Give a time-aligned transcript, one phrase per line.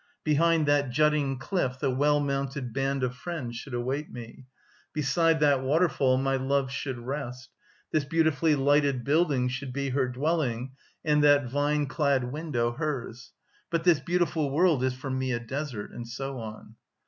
[0.23, 6.37] "Behind that jutting cliff the well‐mounted band of friends should await me,—beside that waterfall my
[6.37, 7.49] love should rest;
[7.91, 10.71] this beautifully lighted building should be her dwelling,
[11.05, 16.39] and that vine‐clad window hers;—but this beautiful world is for me a desert!" and so
[16.39, 16.77] on.